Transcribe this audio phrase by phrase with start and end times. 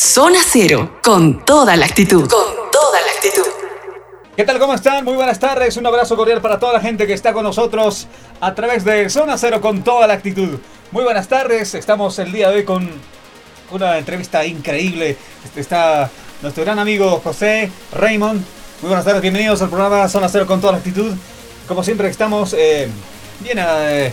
[0.00, 2.30] Zona Cero, con toda la actitud.
[2.30, 3.42] Con toda la actitud.
[4.36, 4.60] ¿Qué tal?
[4.60, 5.04] ¿Cómo están?
[5.04, 5.76] Muy buenas tardes.
[5.76, 8.06] Un abrazo cordial para toda la gente que está con nosotros
[8.40, 10.60] a través de Zona Cero con toda la actitud.
[10.92, 11.74] Muy buenas tardes.
[11.74, 12.88] Estamos el día de hoy con
[13.72, 15.16] una entrevista increíble.
[15.44, 16.08] Este está
[16.42, 18.40] nuestro gran amigo José Raymond.
[18.82, 19.20] Muy buenas tardes.
[19.20, 21.12] Bienvenidos al programa Zona Cero con toda la actitud.
[21.66, 22.88] Como siempre estamos eh,
[23.40, 24.12] bien eh,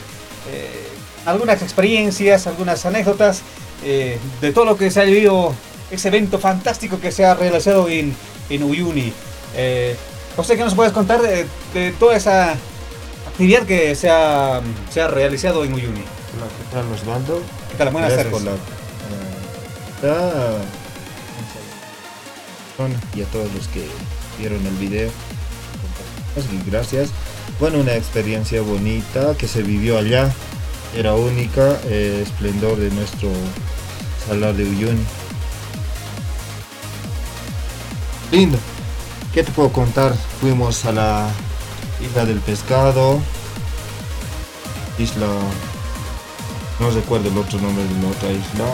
[0.49, 0.87] eh,
[1.27, 3.43] algunas experiencias, algunas anécdotas
[3.83, 5.53] eh, de todo lo que se ha vivido
[5.91, 8.15] ese evento fantástico que se ha realizado en,
[8.49, 9.13] en Uyuni.
[9.55, 9.95] Eh,
[10.35, 12.55] José, ¿qué nos puedes contar de, de toda esa
[13.27, 16.01] actividad que se ha, se ha realizado en Uyuni?
[16.01, 17.41] Hola, ¿qué tal Osvaldo?
[17.71, 17.89] ¿Qué tal?
[17.91, 18.43] Buenas Gracias tardes.
[18.43, 18.57] por la,
[20.03, 20.59] eh,
[23.15, 23.87] y a todos los que
[24.37, 25.09] vieron el video.
[26.67, 27.09] Gracias.
[27.59, 30.29] Bueno, una experiencia bonita que se vivió allá.
[30.95, 33.29] Era única, eh, esplendor de nuestro
[34.27, 35.03] salar de Uyuni.
[38.35, 38.57] Lindo.
[39.33, 40.13] ¿Qué te puedo contar?
[40.41, 41.29] Fuimos a la
[42.05, 43.21] isla del pescado.
[44.99, 45.27] Isla
[46.81, 48.65] no recuerdo el otro nombre de la otra isla.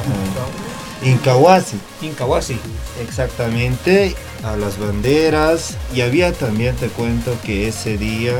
[1.03, 2.57] eh, Incahuasi, Incahuasi.
[2.99, 5.77] exactamente, a las banderas.
[5.93, 8.33] Y había también, te cuento, que ese día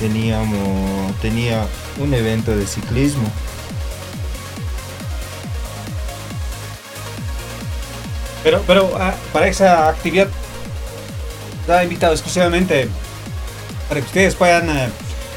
[0.00, 1.64] teníamos, tenía
[2.00, 3.28] un evento de ciclismo.
[8.42, 10.26] Pero, pero ah, para esa actividad
[11.66, 12.86] está invitado exclusivamente
[13.88, 14.88] para que ustedes puedan eh,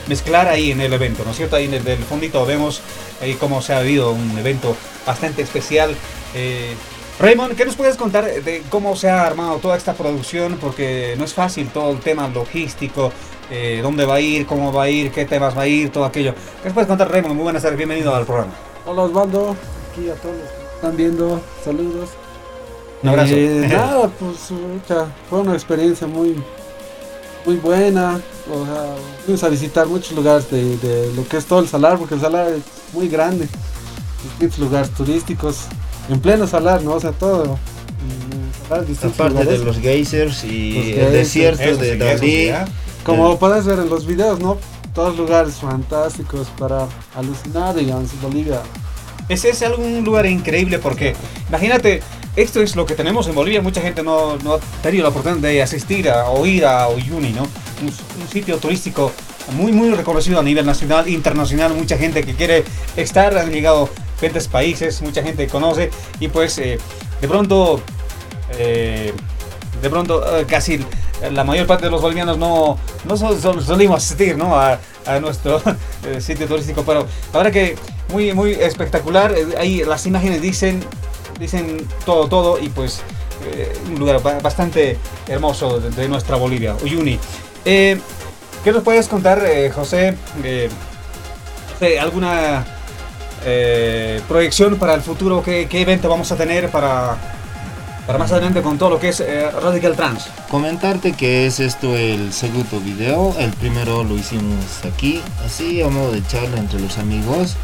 [0.08, 1.56] mezclar ahí en el evento, ¿no es cierto?
[1.56, 2.84] Ahí en el del fondito vemos
[3.20, 4.76] ahí cómo se ha vivido un evento
[5.08, 5.96] bastante especial.
[6.36, 6.76] Eh,
[7.20, 10.60] Raymond, ¿qué nos puedes contar de cómo se ha armado toda esta producción?
[10.62, 13.12] Porque no es fácil todo el tema logístico,
[13.50, 16.06] eh, dónde va a ir, cómo va a ir, qué temas va a ir, todo
[16.06, 16.36] aquello.
[16.62, 17.34] ¿Qué nos puedes contar, Raymond?
[17.34, 18.54] Muy buenas tardes, bienvenido al programa.
[18.86, 19.56] Hola Osvaldo,
[19.92, 22.12] aquí a todos los que están viendo, saludos.
[23.02, 23.34] Un abrazo.
[23.34, 26.36] Eh, nada, pues pucha, fue una experiencia muy
[27.46, 28.20] muy buena.
[28.52, 31.98] O sea, fuimos a visitar muchos lugares de, de lo que es todo el salar,
[31.98, 32.64] porque el salar es
[32.94, 33.48] muy grande.
[34.24, 35.66] Distintos lugares turísticos,
[36.10, 36.94] en pleno salar, ¿no?
[36.94, 37.44] O sea, todo.
[37.44, 42.50] el salar, distintos Aparte de los geysers y Los el geysers, desierto Eso de Dalí.
[42.50, 42.66] ¿ah?
[43.04, 44.58] Como puedes ver en los videos, ¿no?
[44.94, 48.62] Todos lugares fantásticos para alucinar, digamos, Bolivia.
[49.30, 51.16] Ese es algún lugar increíble porque,
[51.48, 52.02] imagínate,
[52.42, 53.62] esto es lo que tenemos en Bolivia.
[53.62, 57.30] Mucha gente no, no ha tenido la oportunidad de asistir a, o ir a Uyuni,
[57.32, 57.44] ¿no?
[57.44, 57.88] Un,
[58.22, 59.12] un sitio turístico
[59.54, 61.74] muy, muy reconocido a nivel nacional, internacional.
[61.74, 62.64] Mucha gente que quiere
[62.96, 65.90] estar, han llegado diferentes países, mucha gente conoce
[66.20, 66.78] y pues eh,
[67.22, 67.82] de pronto,
[68.58, 69.14] eh,
[69.82, 70.80] de pronto eh, casi
[71.32, 74.56] la mayor parte de los bolivianos no, no sol- sol- solimos asistir ¿no?
[74.60, 75.62] a, a nuestro
[76.06, 77.76] eh, sitio turístico, pero la verdad que
[78.12, 79.34] muy, muy espectacular.
[79.34, 80.84] eh, Ahí las imágenes dicen,
[81.40, 83.02] dicen todo, todo y pues
[83.46, 87.18] eh, un lugar ba- bastante hermoso de, de nuestra Bolivia, Uyuni.
[87.66, 88.00] Eh,
[88.64, 90.16] ¿Qué nos puedes contar, eh, José?
[90.44, 90.70] Eh,
[92.00, 92.66] ¿Alguna
[93.46, 95.42] eh, proyección para el futuro?
[95.42, 97.16] ¿Qué, qué evento vamos a tener para,
[98.06, 100.28] para más adelante con todo lo que es eh, Radical Trans?
[100.52, 103.34] Comentarte que es esto el segundo video.
[103.40, 107.56] El primero lo hicimos aquí, así a modo de charla entre los amigos.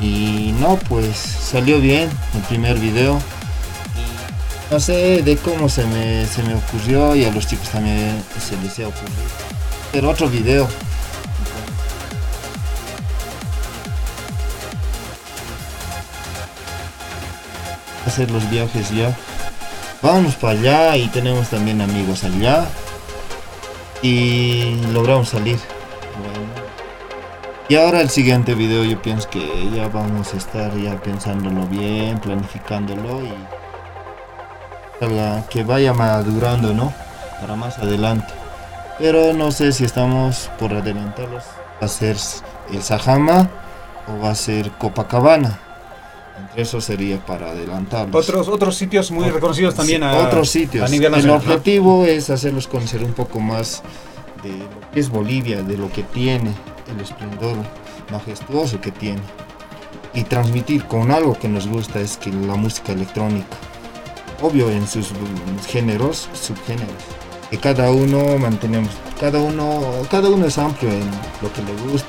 [0.00, 3.20] Y no, pues salió bien el primer video.
[4.70, 8.56] No sé de cómo se me, se me ocurrió y a los chicos también se
[8.56, 9.12] les ha ocurrido.
[9.92, 10.66] Pero otro video.
[18.06, 19.14] Hacer los viajes ya.
[20.00, 22.66] Vamos para allá y tenemos también amigos allá.
[24.00, 25.58] Y logramos salir.
[27.68, 32.18] Y ahora el siguiente video yo pienso que ya vamos a estar ya pensándolo bien,
[32.18, 33.32] planificándolo y
[35.50, 36.92] que vaya madurando, ¿no?
[37.40, 38.32] Para más adelante.
[38.98, 41.44] Pero no sé si estamos por adelantarlos.
[41.82, 42.16] Va a ser
[42.72, 43.50] el Sajama
[44.06, 45.58] o va a ser Copacabana.
[46.38, 48.28] Entre eso sería para adelantarlos.
[48.28, 50.84] Otros, otros sitios muy reconocidos también Sí, a, otros sitios.
[50.84, 51.38] a nivel el nacional.
[51.38, 51.52] ¿no?
[51.52, 53.82] objetivo es hacerlos conocer un poco más
[54.42, 56.52] de lo que es Bolivia, de lo que tiene,
[56.92, 57.56] el esplendor
[58.10, 59.20] majestuoso que tiene.
[60.14, 63.56] Y transmitir con algo que nos gusta es que la música electrónica.
[64.40, 65.12] Obvio en sus
[65.66, 67.02] géneros, subgéneros.
[67.50, 68.90] Que cada uno mantenemos,
[69.20, 71.10] cada uno, cada uno es amplio en
[71.40, 72.08] lo que le gusta.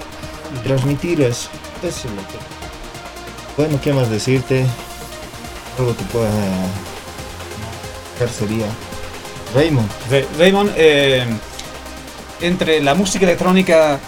[0.55, 1.49] Y transmitir eso.
[1.81, 2.37] Es lo que.
[3.57, 4.65] Bueno, ¿qué más decirte?
[5.77, 6.29] Algo que pueda
[8.31, 8.67] sería
[9.53, 9.89] Raymond.
[10.37, 11.25] Raymond, eh,
[12.41, 13.99] entre la música electrónica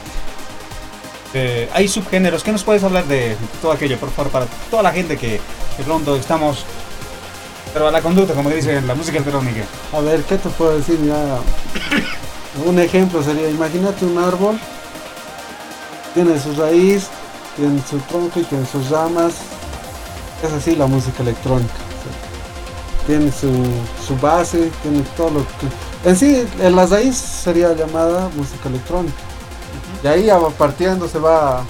[1.35, 2.43] eh, hay subgéneros.
[2.43, 5.41] ¿Qué nos puedes hablar de todo aquello, por favor, para toda la gente que
[5.77, 6.65] de pronto estamos
[7.73, 9.65] Pero a la conducta, como dice la música electrónica.
[9.91, 10.97] A ver, ¿qué te puedo decir?
[12.65, 14.57] Un ejemplo sería, imagínate un árbol,
[16.13, 17.07] tiene su raíz,
[17.57, 19.33] tiene su tronco y tiene sus ramas.
[20.41, 21.73] Es así la música electrónica.
[23.07, 23.51] Tiene su,
[24.07, 26.09] su base, tiene todo lo que...
[26.09, 29.34] En sí, en la raíz sería llamada música electrónica.
[30.04, 31.63] Y ahí va partiendo, se va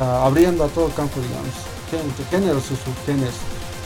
[0.00, 1.54] a- abriendo a todo campo, digamos.
[1.92, 3.34] Entre géneros y subgéneros.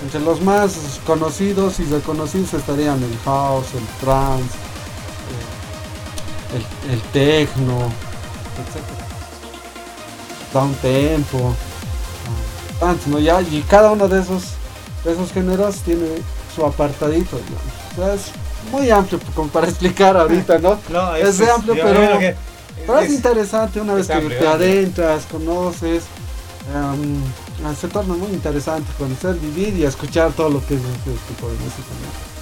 [0.02, 0.74] Entre los más
[1.06, 4.44] conocidos y reconocidos estarían el house, el trance,
[6.52, 6.56] eh,
[6.86, 8.84] el, el techno, etc.
[10.52, 11.54] Down tempo,
[12.78, 13.18] tantos, ¿no?
[13.18, 14.42] Ya, y cada uno de esos,
[15.04, 16.06] de esos géneros tiene
[16.54, 17.72] su apartadito, digamos.
[17.92, 18.30] O sea, es
[18.70, 20.78] muy amplio como para explicar ahorita, ¿no?
[20.90, 22.36] No, Es amplio, yo pero-
[22.86, 26.04] Pero es es- interesante una vez que amplio, te adentras, conoces,
[26.74, 26.94] ah,
[27.78, 31.54] se torna muy interesante conocer, vivir y escuchar todo lo que es ese tipo de
[31.54, 31.88] música.
[32.02, 32.34] ¿no?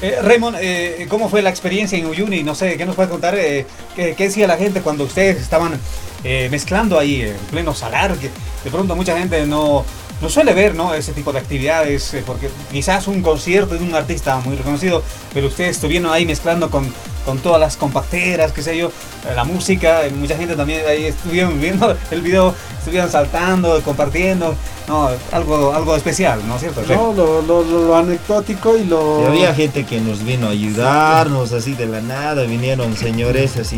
[0.00, 2.44] Eh, Raymond, eh, ¿cómo fue la experiencia en Uyuni?
[2.44, 3.34] No sé, ¿qué nos puede contar?
[3.36, 3.66] Eh,
[3.96, 5.78] ¿qué, qué decía la gente cuando ustedes estaban
[6.22, 8.16] eh, mezclando ahí en pleno salar?
[8.16, 8.30] Que
[8.62, 9.84] de pronto mucha gente no,
[10.22, 10.94] no suele ver ¿no?
[10.94, 15.02] ese tipo de actividades, eh, porque quizás un concierto de un artista muy reconocido,
[15.34, 16.86] pero ustedes estuvieron ahí mezclando con,
[17.28, 21.60] con todas las compacteras, qué sé yo, eh, la música, mucha gente también ahí estuvieron
[21.64, 24.54] viendo el video, estuvieron saltando, compartiendo,
[24.88, 26.80] no, algo, algo especial, ¿no es cierto?
[26.88, 29.20] No, lo, lo, lo- lo anecdótico y lo...
[29.22, 33.76] Y había gente que nos vino a ayudarnos así de la nada, vinieron señores así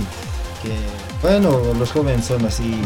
[0.62, 0.70] que,
[1.26, 2.81] bueno, los jóvenes son así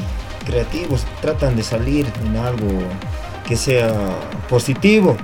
[0.46, 2.68] creativos, tratan de salir en algo
[3.46, 3.92] que sea
[4.48, 5.14] positivo.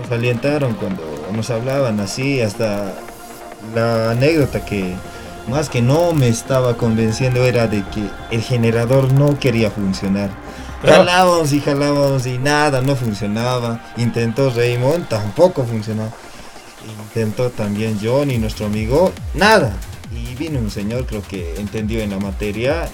[0.00, 1.02] Nos alientaron cuando
[1.34, 2.94] nos hablaban así, hasta
[3.74, 4.94] la anécdota que
[5.48, 10.30] más que no me estaba convenciendo era de que el generador no quería funcionar.
[10.80, 13.80] Pero- Jalábamos y jalábamos y nada, no funcionaba.
[13.96, 16.10] Intentó Raymond, tampoco funcionaba.
[17.04, 19.72] Intentó también Johnny, nuestro amigo, nada.
[20.14, 22.88] Y vino un señor, creo que entendió en la materia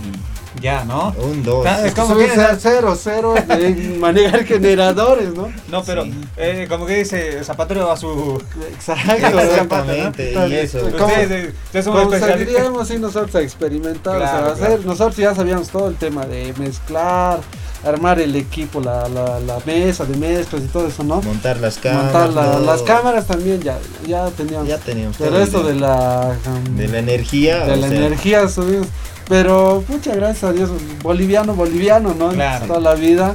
[0.60, 1.14] Ya, ¿no?
[1.22, 1.66] un dos.
[1.66, 5.48] Ah, es como que- ser cero, cero de manejar generadores, ¿no?
[5.70, 6.14] No, pero Sí.
[6.36, 8.42] eh, como que dice Zapatero a su...
[8.72, 9.38] Exacto.
[9.40, 10.78] Exactamente, y eso.
[10.88, 12.98] Eh, ustedes son especialistas.
[13.00, 17.40] nosotros a experimentar, o sea, Claro, hacer, nosotros ya sabíamos todo el tema de mezclar,
[17.84, 21.20] armar el equipo, la, la, la mesa de mezclas y todo eso, ¿no?
[21.22, 22.12] Montar las cámaras.
[22.12, 24.66] Montar la- las cámaras también ya, ya teníamos.
[24.68, 25.68] Ya teníamos Pero todo esto ya.
[25.68, 27.64] de la, um, de la energía.
[27.64, 28.88] de la sea, energía subimos.
[29.28, 30.70] Pero muchas gracias a Dios,
[31.02, 32.30] boliviano, boliviano, ¿no?
[32.30, 32.66] Claro.
[32.66, 33.34] Toda la vida.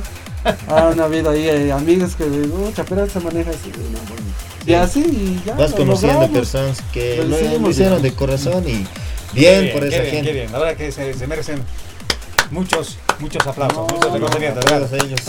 [0.68, 3.72] Han habido ahí eh, amigos que, mucha, pero se maneja así.
[3.72, 4.00] ¿no?
[4.64, 4.74] Y Sí.
[4.74, 5.56] así, y ya.
[5.56, 6.38] Vas lo conociendo logramos.
[6.38, 8.86] personas que Lo lo, hicimos, lo hicieron de corazón y
[9.34, 10.22] bien, por esa bien, gente.
[10.28, 11.62] Qué bien, la verdad que se, se merecen
[12.52, 14.66] muchos, muchos aplausos, No, muchos no, reconocimientos.
[14.66, 15.06] todos ¿verdad?
[15.06, 15.20] ellos.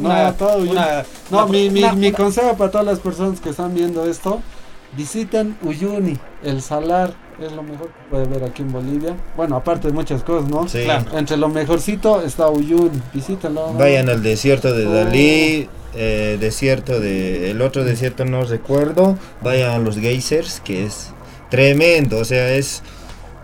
[0.00, 0.70] No, Una- todo bien.
[0.72, 4.40] una- No, una- mi, mi, mi consejo para todas las personas que están viendo esto,
[4.96, 9.16] visiten Uyuni, el salar, es lo mejor que puede ver aquí en Bolivia.
[9.36, 10.68] Bueno, aparte de muchas cosas, ¿no?
[10.68, 10.82] Sí.
[10.82, 11.16] Claro.
[11.16, 13.72] Entre lo mejorcito está Uyuni, visítenlo.
[13.72, 13.78] ¿no?
[13.78, 14.92] Vayan al desierto de Oh.
[14.92, 17.50] Dalí, eh, desierto de.
[17.50, 19.16] El otro desierto no recuerdo.
[19.42, 21.10] Vayan a los geysers, que es
[21.50, 22.18] tremendo.
[22.18, 22.82] O sea, es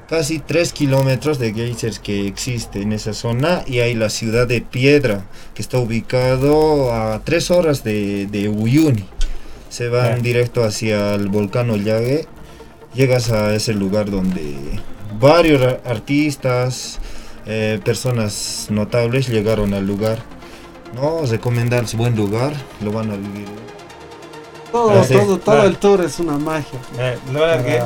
[0.09, 3.63] casi 3 kilómetros de geysers que existe en esa zona.
[3.67, 5.25] Y hay la ciudad de Piedra,
[5.55, 9.09] que está ubicado a 3 horas de, de Uyuni.
[9.69, 12.27] Se van directo hacia el volcán Ollage.
[12.95, 14.57] Llegas a ese lugar donde
[15.19, 16.99] varios ar- artistas,
[17.47, 20.19] eh, personas notables llegaron al lugar.
[20.95, 23.47] No, recomendar es buen lugar, lo van a vivir.
[24.71, 25.69] Todo, Ah, sí, todo, todo claro.
[25.69, 26.79] el tour es una magia.
[26.99, 27.77] eh, verdad que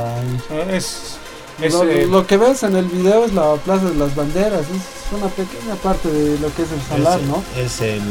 [0.54, 1.18] eh, es...
[1.60, 4.60] es, lo, eh, lo que ves en el video es la Plaza de las Banderas,
[4.60, 7.42] es una pequeña parte de lo que es el salar, es, ¿no?
[7.56, 8.02] es el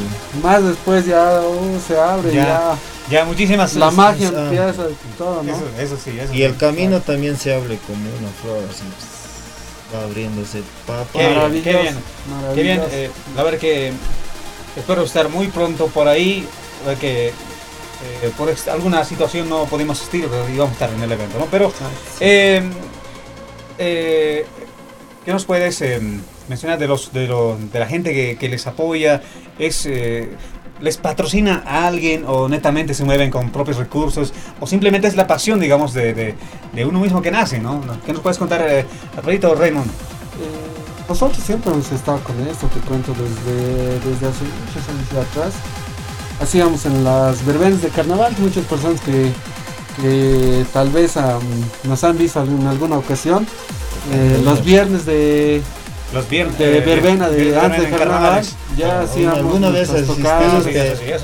[0.42, 2.44] Más después ya uh, se abre, Ya.
[2.44, 2.78] ya,
[3.10, 3.74] ya muchísimas...
[3.74, 4.40] la magia ah.
[4.40, 5.52] empieza y todo, ¿no?
[5.52, 8.84] Eso, eso sí, eso y el camino también se abre como una flor así
[9.94, 10.62] va abriéndose.
[11.12, 11.96] Qué bien, Maravilloso, qué bien.
[12.54, 13.92] Qué bien, eh, la verdad que
[14.76, 16.46] espero estar muy pronto por ahí,
[17.00, 21.38] que eh, por alguna situación no pudimos asistir, pero íbamos a estar en el evento,
[21.38, 21.46] ¿no?
[21.46, 21.72] Pero,
[23.78, 24.44] eh,
[25.24, 26.00] ¿qué nos puedes eh,
[26.48, 27.26] mencionar de los de,
[27.72, 29.22] de la gente que, que les apoya?
[29.58, 30.30] ¿Es, eh,
[30.80, 34.32] ¿Les patrocina a alguien o netamente se mueven con propios recursos?
[34.60, 36.34] ¿O simplemente es la pasión, digamos, de, de-
[36.72, 37.80] de uno mismo que nace, ¿no?
[38.06, 38.84] ¿Qué nos puedes contar, eh,
[39.16, 39.86] Alfredito Raymond?
[39.88, 39.90] Eh,
[41.08, 45.54] nosotros siempre hemos estado con esto, te cuento, desde, desde hace muchos años atrás.
[46.40, 49.32] Hacíamos en las verbenas de carnaval, muchas personas que,
[50.00, 51.40] que tal vez am,
[51.84, 53.46] nos han visto en alguna ocasión.
[54.12, 55.60] Eh, los viernes de,
[56.14, 56.58] Los viernes.
[56.58, 58.44] de eh, verbena, de, antes de carnaval,
[58.76, 60.64] ya hacíamos ¿Alguna vez tocadas.
[60.64, 60.72] sí.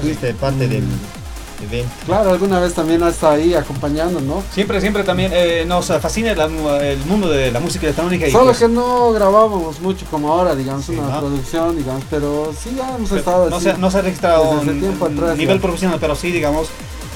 [0.02, 0.85] Fuiste parte del,
[1.64, 1.90] evento.
[2.04, 4.43] Claro, alguna vez también has estado ahí acompañando, ¿no?
[4.52, 6.45] Siempre, siempre también eh, nos fascina la
[6.83, 10.54] el mundo de la música electrónica y Solo pues, que no grabábamos mucho como ahora,
[10.54, 11.21] digamos, Sí, una ¿no?
[11.21, 13.64] producción, digamos, pero sí ya hemos pero estado no, así.
[13.71, 15.62] se, no se ha registrado un tiempo atrás, nivel ya.
[15.62, 16.69] profesional, pero sí, digamos,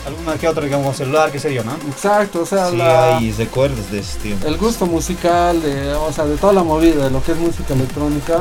[0.08, 1.72] alguna que otra, digamos, celular, qué sé yo, ¿no?
[1.90, 4.46] Exacto, o sea, Sí, la- hay recuerdos de ese tiempo.
[4.46, 7.74] el gusto musical, de, o sea, de toda la movida de lo que es música
[7.74, 8.40] electrónica.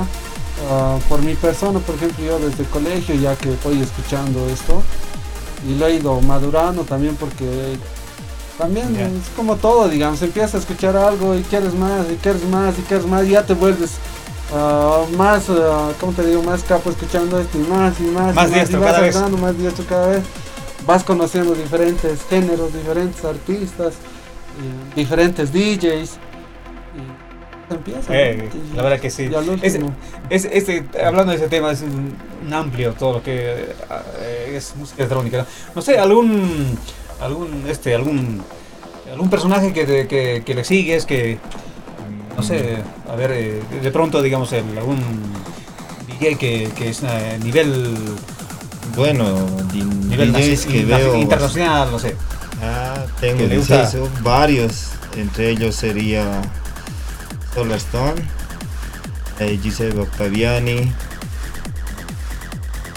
[0.72, 4.82] ah, por mi persona, por ejemplo, yo desde el colegio ya que voy escuchando esto
[5.70, 7.78] y lo he ido madurando también porque
[8.58, 12.74] también es como todo, digamos, empiezas a escuchar algo y quieres más y quieres más
[12.80, 13.92] y quieres más y ya te vuelves
[14.52, 16.42] ah, más, ah, ¿cómo te digo?
[16.42, 18.34] Más capo escuchando esto y más y más.
[18.34, 19.16] Más y diestro y vas cada vez.
[19.40, 20.24] más diestro cada vez.
[20.88, 26.17] Vas conociendo diferentes géneros, diferentes artistas, eh, diferentes DJs.
[27.70, 28.08] Y empieza.
[28.15, 29.29] Eh, la verdad que sí.
[29.62, 29.77] Es-
[30.29, 32.13] Es, este, hablando de ese tema, es un,
[32.46, 33.65] un amplio todo lo que
[34.22, 35.46] eh, es música electrónica.
[35.75, 35.82] ¿no?
[35.82, 36.77] Sé, algún,
[37.22, 38.41] algún, este, algún,
[39.12, 41.38] algún personaje que, te- que, que le sigues, que,
[42.36, 42.77] no sé,
[43.10, 45.01] a ver, eh, de pronto, digamos, el, algún
[46.08, 47.96] DJ que, que es a nivel,
[48.98, 49.46] Bueno,
[50.10, 51.16] nivel DJs que veo.
[51.16, 52.16] internacional, no sé.
[52.63, 54.88] Ah, tengo que oh, varios.
[55.16, 56.42] Entre ellos sería
[57.54, 58.22] Solar Stone,
[59.39, 60.92] eh, Giuseppe Octaviani,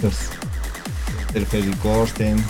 [0.00, 0.14] pues,
[1.34, 2.42] el Ferry Corsten.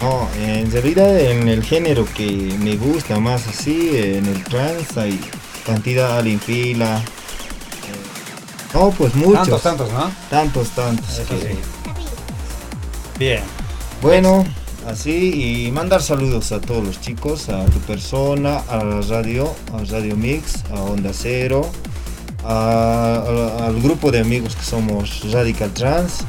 [0.00, 5.20] No, en realidad en el género que me gusta más así, en el trance hay
[5.64, 7.02] cantidad al fila.
[8.74, 9.34] No, pues muchos.
[9.42, 10.10] Tantos, tantos, ¿no?
[10.30, 11.18] Tantos, tantos.
[11.18, 11.58] Eso que- sí.
[13.18, 13.40] Bien.
[14.02, 14.44] Bueno,
[14.86, 19.84] así y mandar saludos a todos los chicos, a tu persona, a la radio, a
[19.90, 21.68] Radio Mix, a Onda Cero,
[22.44, 26.20] a- a- al grupo de amigos que somos Radical Trans,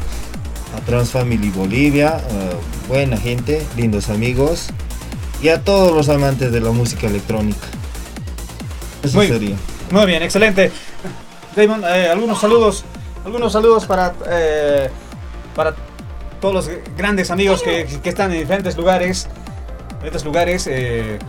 [0.76, 2.22] a Trans Family Bolivia,
[2.88, 4.68] buena gente, lindos amigos,
[5.44, 7.68] y a todos los amantes de la música electrónica.
[9.04, 9.56] Eso Muy- sería.
[9.92, 10.72] Muy bien, excelente.
[11.56, 12.84] Damon, eh, algunos saludos,
[13.26, 14.90] algunos saludos para, eh,
[15.56, 15.74] para
[16.40, 19.28] todos los grandes amigos que, que están en diferentes lugares,
[19.96, 21.20] diferentes lugares, eh,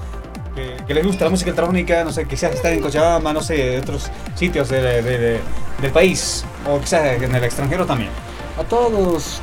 [0.54, 3.78] que, que les gusta la música electrónica, no sé, quizás están en Cochabamba, no sé,
[3.78, 5.40] otros sitios de- de- de-
[5.80, 8.10] del país, o quizás en el extranjero también.
[8.58, 9.40] a todos,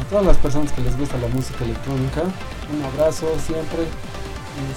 [0.00, 3.80] a todas las personas que les gusta la música electrónica, un abrazo siempre.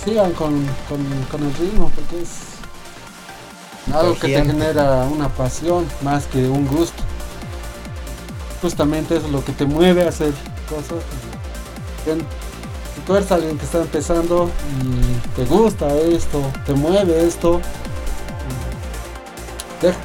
[0.04, 2.30] Sigan con, con, con el ritmo porque es
[3.92, 7.04] algo que te genera una pasión más que un gusto.
[8.62, 10.34] Justamente eso es lo que te mueve a hacer
[10.70, 11.04] cosas.
[12.96, 14.50] Si tú eres alguien que está empezando
[14.82, 17.60] y te gusta esto, te mueve esto,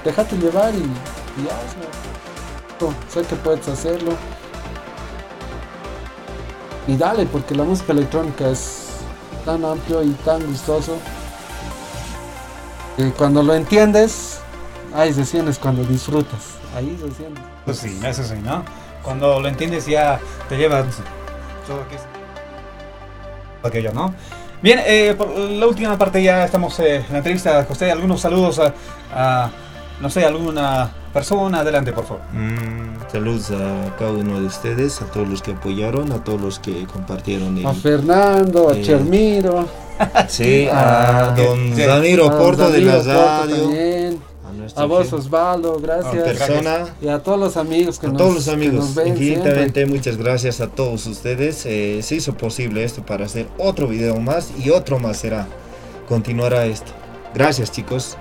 [0.05, 1.89] déjate llevar y, y hazlo.
[3.13, 4.13] Sé que puedes hacerlo.
[6.87, 8.87] Y dale, porque la música electrónica es
[9.45, 10.97] tan amplio y tan gustoso.
[13.17, 14.41] Cuando lo entiendes,
[14.95, 16.57] ahí se sientes cuando disfrutas.
[16.77, 17.41] Ahí se siente.
[17.65, 18.65] Pues sí, eso sí, ¿no?
[19.03, 20.85] Cuando lo entiendes ya te lleva
[21.67, 21.85] todo
[23.63, 24.15] aquello, ¿no?
[24.61, 27.65] Bien, eh, por la última parte ya estamos eh, en la entrevista.
[27.65, 28.75] José, algunos saludos a,
[29.15, 29.51] a,
[30.01, 31.61] no sé, alguna persona.
[31.61, 32.23] Adelante, por favor.
[32.33, 36.59] Mm, saludos a cada uno de ustedes, a todos los que apoyaron, a todos los
[36.59, 39.65] que compartieron el, A Fernando, a Eh, Chermiro,
[40.29, 41.83] Sí, Ah, a don sí.
[41.83, 44.19] Don Porto de la radio,
[44.77, 46.23] a vos Osvaldo, Ah, gracias.
[46.23, 49.09] persona, Y a todos los amigos que a nos, todos los que amigos, nos ven
[49.09, 49.87] infinitamente siempre.
[49.87, 51.65] muchas gracias a todos ustedes.
[51.67, 55.47] Eh, se hizo posible esto para hacer otro video más y otro más será.
[56.09, 56.93] Continuará esto.
[57.35, 58.17] Gracias chicos.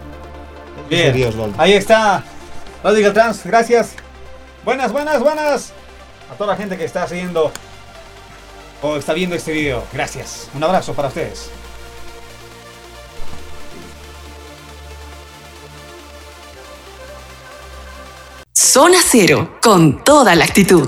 [0.90, 1.04] Bien.
[1.08, 1.56] Sería Osvaldo.
[1.62, 2.24] Ahí está.
[2.84, 3.92] Radical Trans, gracias.
[4.64, 5.72] Buenas, buenas, buenas.
[6.32, 7.52] A toda la gente que está siguiendo
[8.82, 9.84] o está viendo este video.
[9.94, 10.48] Gracias.
[10.56, 11.50] Un abrazo para ustedes.
[18.70, 20.86] Zona Cero, con toda la actitud.